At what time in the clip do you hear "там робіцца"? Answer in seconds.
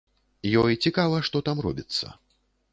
1.51-2.13